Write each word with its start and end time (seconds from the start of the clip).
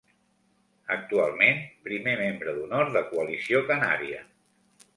Actualment 0.95 1.61
primer 1.89 2.15
membre 2.23 2.55
d'Honor 2.57 2.91
de 2.99 3.05
Coalició 3.13 3.65
Canària. 3.71 4.27